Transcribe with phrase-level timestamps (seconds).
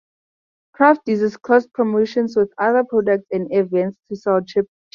[0.73, 4.69] Kraft uses cross-promotions with other products and events to sell Cheese Nips.